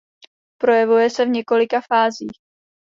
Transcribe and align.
Projevuje 0.59 1.09
se 1.09 1.25
v 1.25 1.29
několika 1.29 1.81
fázích. 1.93 2.39